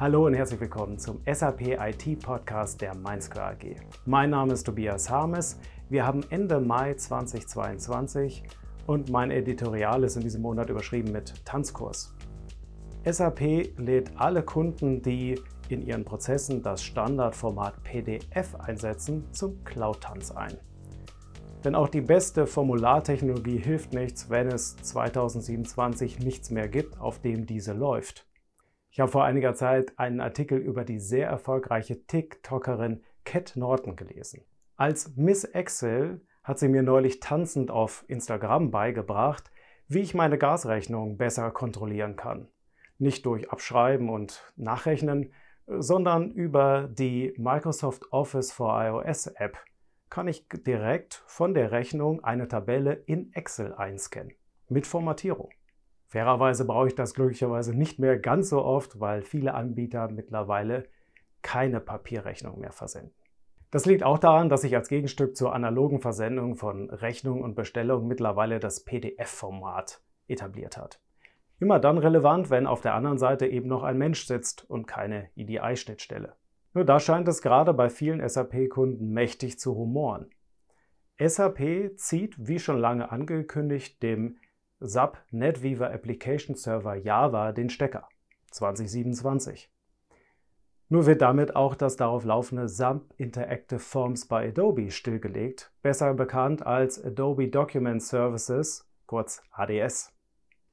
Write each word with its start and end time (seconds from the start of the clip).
Hallo 0.00 0.24
und 0.24 0.32
herzlich 0.32 0.58
willkommen 0.60 0.98
zum 0.98 1.20
SAP 1.30 1.60
IT 1.60 2.22
Podcast 2.22 2.80
der 2.80 2.94
MindSquare 2.94 3.48
AG. 3.48 3.76
Mein 4.06 4.30
Name 4.30 4.54
ist 4.54 4.64
Tobias 4.64 5.10
Harmes. 5.10 5.58
Wir 5.90 6.06
haben 6.06 6.22
Ende 6.30 6.58
Mai 6.58 6.94
2022 6.94 8.42
und 8.86 9.10
mein 9.10 9.30
Editorial 9.30 10.02
ist 10.04 10.16
in 10.16 10.22
diesem 10.22 10.40
Monat 10.40 10.70
überschrieben 10.70 11.12
mit 11.12 11.44
Tanzkurs. 11.44 12.14
SAP 13.04 13.76
lädt 13.76 14.12
alle 14.16 14.42
Kunden, 14.42 15.02
die 15.02 15.38
in 15.68 15.82
ihren 15.86 16.06
Prozessen 16.06 16.62
das 16.62 16.82
Standardformat 16.82 17.82
PDF 17.82 18.54
einsetzen, 18.54 19.30
zum 19.32 19.62
Cloud-Tanz 19.64 20.30
ein. 20.30 20.56
Denn 21.62 21.74
auch 21.74 21.90
die 21.90 22.00
beste 22.00 22.46
Formulartechnologie 22.46 23.58
hilft 23.58 23.92
nichts, 23.92 24.30
wenn 24.30 24.46
es 24.46 24.78
2027 24.78 26.20
nichts 26.20 26.50
mehr 26.50 26.68
gibt, 26.68 26.98
auf 26.98 27.18
dem 27.18 27.44
diese 27.44 27.74
läuft. 27.74 28.29
Ich 28.92 28.98
habe 28.98 29.10
vor 29.10 29.24
einiger 29.24 29.54
Zeit 29.54 29.96
einen 30.00 30.20
Artikel 30.20 30.58
über 30.58 30.84
die 30.84 30.98
sehr 30.98 31.28
erfolgreiche 31.28 32.06
TikTokerin 32.06 33.04
Cat 33.24 33.52
Norton 33.54 33.94
gelesen. 33.94 34.42
Als 34.76 35.14
Miss 35.16 35.44
Excel 35.44 36.20
hat 36.42 36.58
sie 36.58 36.68
mir 36.68 36.82
neulich 36.82 37.20
tanzend 37.20 37.70
auf 37.70 38.04
Instagram 38.08 38.72
beigebracht, 38.72 39.52
wie 39.86 40.00
ich 40.00 40.14
meine 40.14 40.38
Gasrechnung 40.38 41.18
besser 41.18 41.52
kontrollieren 41.52 42.16
kann. 42.16 42.48
Nicht 42.98 43.26
durch 43.26 43.50
Abschreiben 43.50 44.08
und 44.08 44.52
Nachrechnen, 44.56 45.32
sondern 45.66 46.32
über 46.32 46.88
die 46.88 47.32
Microsoft 47.36 48.12
Office 48.12 48.50
for 48.50 48.82
iOS 48.82 49.28
App 49.28 49.56
kann 50.08 50.26
ich 50.26 50.48
direkt 50.48 51.22
von 51.26 51.54
der 51.54 51.70
Rechnung 51.70 52.24
eine 52.24 52.48
Tabelle 52.48 52.94
in 53.06 53.32
Excel 53.34 53.72
einscannen 53.74 54.32
mit 54.68 54.88
Formatierung. 54.88 55.50
Fairerweise 56.10 56.64
brauche 56.64 56.88
ich 56.88 56.96
das 56.96 57.14
glücklicherweise 57.14 57.72
nicht 57.72 58.00
mehr 58.00 58.18
ganz 58.18 58.48
so 58.48 58.64
oft, 58.64 58.98
weil 58.98 59.22
viele 59.22 59.54
Anbieter 59.54 60.10
mittlerweile 60.10 60.88
keine 61.40 61.78
Papierrechnung 61.78 62.58
mehr 62.58 62.72
versenden. 62.72 63.14
Das 63.70 63.86
liegt 63.86 64.02
auch 64.02 64.18
daran, 64.18 64.48
dass 64.48 64.62
sich 64.62 64.74
als 64.74 64.88
Gegenstück 64.88 65.36
zur 65.36 65.54
analogen 65.54 66.00
Versendung 66.00 66.56
von 66.56 66.90
Rechnung 66.90 67.42
und 67.42 67.54
Bestellung 67.54 68.08
mittlerweile 68.08 68.58
das 68.58 68.82
PDF-Format 68.82 70.02
etabliert 70.26 70.76
hat. 70.76 71.00
Immer 71.60 71.78
dann 71.78 71.96
relevant, 71.96 72.50
wenn 72.50 72.66
auf 72.66 72.80
der 72.80 72.94
anderen 72.94 73.18
Seite 73.18 73.46
eben 73.46 73.68
noch 73.68 73.84
ein 73.84 73.96
Mensch 73.96 74.26
sitzt 74.26 74.68
und 74.68 74.88
keine 74.88 75.28
EDI-Schnittstelle. 75.36 76.34
Nur 76.74 76.84
da 76.84 76.98
scheint 76.98 77.28
es 77.28 77.40
gerade 77.40 77.72
bei 77.72 77.88
vielen 77.88 78.28
SAP-Kunden 78.28 79.12
mächtig 79.12 79.60
zu 79.60 79.70
rumoren. 79.70 80.28
SAP 81.20 81.92
zieht, 81.94 82.34
wie 82.36 82.58
schon 82.58 82.78
lange 82.78 83.12
angekündigt, 83.12 84.02
dem 84.02 84.38
SAP 84.80 85.18
NetWeaver 85.30 85.92
Application 85.92 86.56
Server 86.56 86.94
Java 86.94 87.52
den 87.52 87.68
Stecker 87.68 88.08
2027. 88.50 89.70
Nur 90.88 91.04
wird 91.04 91.20
damit 91.20 91.54
auch 91.54 91.74
das 91.74 91.96
darauf 91.96 92.24
laufende 92.24 92.66
SAP 92.66 93.12
Interactive 93.18 93.78
Forms 93.78 94.26
bei 94.26 94.48
Adobe 94.48 94.90
stillgelegt, 94.90 95.70
besser 95.82 96.14
bekannt 96.14 96.66
als 96.66 97.02
Adobe 97.04 97.48
Document 97.48 98.02
Services, 98.02 98.88
kurz 99.04 99.42
ADS. 99.52 100.14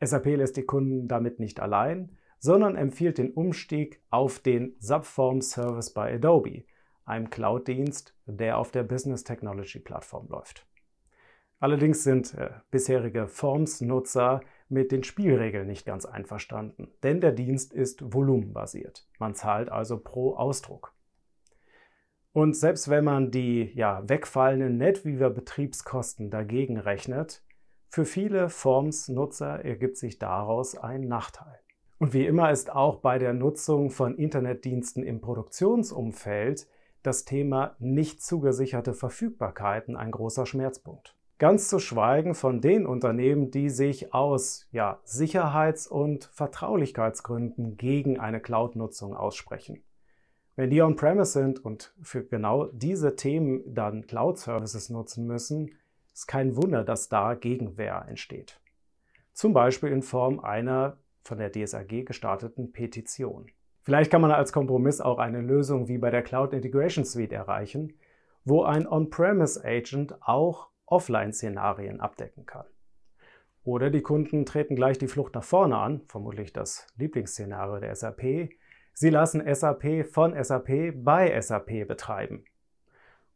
SAP 0.00 0.26
lässt 0.26 0.56
die 0.56 0.64
Kunden 0.64 1.08
damit 1.08 1.40
nicht 1.40 1.58
allein, 1.58 2.16
sondern 2.38 2.76
empfiehlt 2.76 3.18
den 3.18 3.32
Umstieg 3.32 4.00
auf 4.10 4.38
den 4.38 4.76
SAP 4.78 5.06
Forms 5.06 5.50
Service 5.50 5.92
bei 5.92 6.14
Adobe, 6.14 6.64
einem 7.04 7.30
Cloud-Dienst, 7.30 8.14
der 8.26 8.58
auf 8.58 8.70
der 8.70 8.84
Business 8.84 9.24
Technology 9.24 9.80
Plattform 9.80 10.28
läuft. 10.28 10.67
Allerdings 11.60 12.04
sind 12.04 12.34
äh, 12.34 12.50
bisherige 12.70 13.26
Forms-Nutzer 13.26 14.40
mit 14.68 14.92
den 14.92 15.02
Spielregeln 15.02 15.66
nicht 15.66 15.86
ganz 15.86 16.04
einverstanden, 16.04 16.88
denn 17.02 17.20
der 17.20 17.32
Dienst 17.32 17.72
ist 17.72 18.14
volumenbasiert. 18.14 19.08
Man 19.18 19.34
zahlt 19.34 19.70
also 19.70 19.98
pro 19.98 20.34
Ausdruck. 20.34 20.94
Und 22.32 22.54
selbst 22.54 22.88
wenn 22.88 23.04
man 23.04 23.30
die 23.32 23.72
ja, 23.74 24.08
wegfallenden 24.08 24.76
NetWeaver-Betriebskosten 24.76 26.30
dagegen 26.30 26.78
rechnet, 26.78 27.42
für 27.88 28.04
viele 28.04 28.50
Forms-Nutzer 28.50 29.64
ergibt 29.64 29.96
sich 29.96 30.18
daraus 30.18 30.76
ein 30.76 31.08
Nachteil. 31.08 31.58
Und 31.98 32.12
wie 32.12 32.26
immer 32.26 32.52
ist 32.52 32.70
auch 32.70 33.00
bei 33.00 33.18
der 33.18 33.32
Nutzung 33.32 33.90
von 33.90 34.16
Internetdiensten 34.16 35.02
im 35.02 35.20
Produktionsumfeld 35.20 36.68
das 37.02 37.24
Thema 37.24 37.74
nicht 37.80 38.22
zugesicherte 38.22 38.92
Verfügbarkeiten 38.92 39.96
ein 39.96 40.12
großer 40.12 40.46
Schmerzpunkt. 40.46 41.17
Ganz 41.38 41.68
zu 41.68 41.78
schweigen 41.78 42.34
von 42.34 42.60
den 42.60 42.84
Unternehmen, 42.84 43.52
die 43.52 43.70
sich 43.70 44.12
aus 44.12 44.66
ja, 44.72 44.98
Sicherheits- 45.04 45.86
und 45.86 46.24
Vertraulichkeitsgründen 46.32 47.76
gegen 47.76 48.18
eine 48.18 48.40
Cloud-Nutzung 48.40 49.14
aussprechen. 49.14 49.84
Wenn 50.56 50.70
die 50.70 50.82
on-premise 50.82 51.30
sind 51.30 51.64
und 51.64 51.94
für 52.02 52.24
genau 52.24 52.66
diese 52.72 53.14
Themen 53.14 53.62
dann 53.72 54.08
Cloud-Services 54.08 54.90
nutzen 54.90 55.28
müssen, 55.28 55.70
ist 56.12 56.26
kein 56.26 56.56
Wunder, 56.56 56.82
dass 56.82 57.08
da 57.08 57.34
Gegenwehr 57.34 58.04
entsteht. 58.08 58.60
Zum 59.32 59.52
Beispiel 59.52 59.90
in 59.90 60.02
Form 60.02 60.40
einer 60.40 60.96
von 61.22 61.38
der 61.38 61.52
DSAG 61.52 62.04
gestarteten 62.04 62.72
Petition. 62.72 63.46
Vielleicht 63.82 64.10
kann 64.10 64.22
man 64.22 64.32
als 64.32 64.52
Kompromiss 64.52 65.00
auch 65.00 65.18
eine 65.18 65.40
Lösung 65.40 65.86
wie 65.86 65.98
bei 65.98 66.10
der 66.10 66.22
Cloud 66.22 66.52
Integration 66.52 67.04
Suite 67.04 67.32
erreichen, 67.32 67.94
wo 68.44 68.64
ein 68.64 68.88
On-Premise 68.88 69.64
Agent 69.64 70.20
auch 70.20 70.70
Offline-Szenarien 70.90 72.00
abdecken 72.00 72.46
kann. 72.46 72.66
Oder 73.64 73.90
die 73.90 74.02
Kunden 74.02 74.46
treten 74.46 74.76
gleich 74.76 74.98
die 74.98 75.08
Flucht 75.08 75.34
nach 75.34 75.44
vorne 75.44 75.76
an, 75.76 76.02
vermutlich 76.08 76.52
das 76.52 76.86
Lieblingsszenario 76.96 77.80
der 77.80 77.94
SAP. 77.94 78.50
Sie 78.94 79.10
lassen 79.10 79.42
SAP 79.54 80.06
von 80.06 80.42
SAP 80.42 80.94
bei 80.94 81.38
SAP 81.40 81.86
betreiben. 81.86 82.44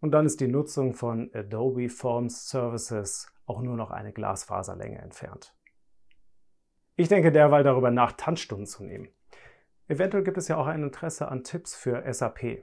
Und 0.00 0.12
dann 0.12 0.26
ist 0.26 0.40
die 0.40 0.48
Nutzung 0.48 0.94
von 0.94 1.30
Adobe 1.34 1.88
Forms 1.88 2.48
Services 2.48 3.30
auch 3.46 3.60
nur 3.60 3.76
noch 3.76 3.90
eine 3.90 4.12
Glasfaserlänge 4.12 4.98
entfernt. 4.98 5.54
Ich 6.96 7.08
denke 7.08 7.32
derweil 7.32 7.64
darüber 7.64 7.90
nach, 7.90 8.12
Tanzstunden 8.12 8.66
zu 8.66 8.84
nehmen. 8.84 9.08
Eventuell 9.88 10.22
gibt 10.22 10.38
es 10.38 10.48
ja 10.48 10.56
auch 10.56 10.68
ein 10.68 10.82
Interesse 10.84 11.28
an 11.28 11.42
Tipps 11.42 11.74
für 11.74 12.04
SAP. 12.12 12.62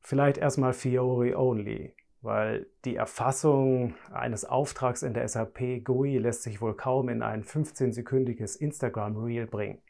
Vielleicht 0.00 0.38
erstmal 0.38 0.74
Fiori 0.74 1.34
Only, 1.34 1.94
weil 2.20 2.66
die 2.84 2.96
Erfassung 2.96 3.94
eines 4.12 4.44
Auftrags 4.44 5.02
in 5.02 5.14
der 5.14 5.26
SAP 5.28 5.84
GUI 5.84 6.18
lässt 6.18 6.42
sich 6.42 6.60
wohl 6.60 6.74
kaum 6.74 7.08
in 7.08 7.22
ein 7.22 7.44
15-sekündiges 7.44 8.56
Instagram-Reel 8.56 9.46
bringen. 9.46 9.80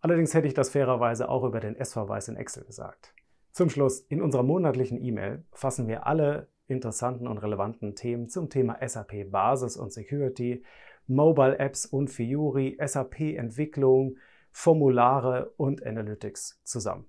Allerdings 0.00 0.34
hätte 0.34 0.46
ich 0.46 0.54
das 0.54 0.70
fairerweise 0.70 1.28
auch 1.28 1.44
über 1.44 1.60
den 1.60 1.76
S-Verweis 1.76 2.28
in 2.28 2.36
Excel 2.36 2.64
gesagt. 2.64 3.14
Zum 3.52 3.70
Schluss, 3.70 4.00
in 4.00 4.22
unserer 4.22 4.42
monatlichen 4.44 5.02
E-Mail 5.02 5.44
fassen 5.52 5.88
wir 5.88 6.06
alle 6.06 6.48
interessanten 6.68 7.26
und 7.26 7.38
relevanten 7.38 7.96
Themen 7.96 8.28
zum 8.28 8.50
Thema 8.50 8.78
SAP 8.86 9.30
Basis 9.30 9.76
und 9.76 9.92
Security, 9.92 10.62
Mobile 11.06 11.58
Apps 11.58 11.86
und 11.86 12.08
Fiori, 12.08 12.78
SAP 12.84 13.20
Entwicklung, 13.20 14.18
Formulare 14.52 15.52
und 15.56 15.84
Analytics 15.84 16.60
zusammen. 16.64 17.06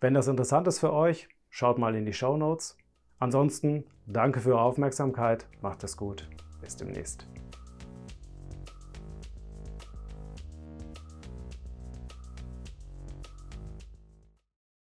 Wenn 0.00 0.14
das 0.14 0.28
interessant 0.28 0.66
ist 0.66 0.78
für 0.78 0.92
euch, 0.92 1.28
schaut 1.50 1.78
mal 1.78 1.94
in 1.94 2.06
die 2.06 2.12
Show 2.12 2.36
Notes. 2.36 2.76
Ansonsten 3.18 3.84
danke 4.06 4.40
für 4.40 4.50
eure 4.50 4.62
Aufmerksamkeit, 4.62 5.46
macht 5.60 5.82
es 5.82 5.96
gut, 5.96 6.28
bis 6.60 6.76
demnächst. 6.76 7.26